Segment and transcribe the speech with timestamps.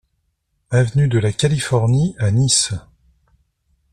[0.71, 2.73] Avenue de la Californie à Nice